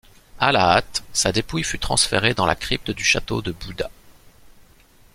[0.39, 3.91] À la hâte, sa dépouille fut transférée dans la crypte du château de Buda.